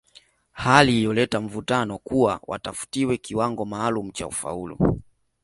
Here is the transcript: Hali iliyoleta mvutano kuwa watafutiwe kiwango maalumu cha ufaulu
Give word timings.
Hali 0.51 0.97
iliyoleta 0.97 1.41
mvutano 1.41 1.97
kuwa 1.97 2.39
watafutiwe 2.47 3.17
kiwango 3.17 3.65
maalumu 3.65 4.11
cha 4.11 4.27
ufaulu 4.27 5.01